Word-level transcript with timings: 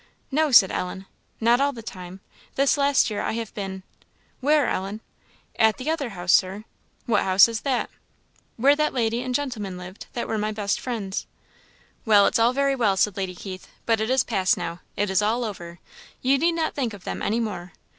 "No," 0.31 0.51
said 0.51 0.71
Ellen, 0.71 1.05
"not 1.39 1.61
all 1.61 1.73
the 1.73 1.83
time; 1.83 2.21
this 2.55 2.75
last 2.75 3.11
year 3.11 3.21
I 3.21 3.33
have 3.33 3.53
been" 3.53 3.83
"Where, 4.39 4.67
Ellen?" 4.67 5.01
"At 5.59 5.77
the 5.77 5.91
other 5.91 6.09
house, 6.17 6.33
Sir." 6.33 6.63
"What 7.05 7.21
house 7.21 7.47
is 7.47 7.61
that?" 7.61 7.87
"Where 8.57 8.75
that 8.75 8.95
lady 8.95 9.21
and 9.21 9.35
gentleman 9.35 9.77
lived 9.77 10.07
that 10.13 10.27
were 10.27 10.39
my 10.39 10.51
best 10.53 10.79
friends." 10.79 11.27
"Well, 12.03 12.25
it's 12.25 12.39
all 12.39 12.51
very 12.51 12.75
well," 12.75 12.97
said 12.97 13.15
Lady 13.15 13.35
Keith; 13.35 13.67
"but 13.85 14.01
it 14.01 14.09
is 14.09 14.23
past 14.23 14.57
now; 14.57 14.79
it 14.97 15.11
is 15.11 15.21
all 15.21 15.43
over, 15.43 15.77
you 16.23 16.39
need 16.39 16.53
not 16.53 16.73
think 16.73 16.95
of 16.95 17.03
them 17.03 17.21
any 17.21 17.39
more. 17.39 17.73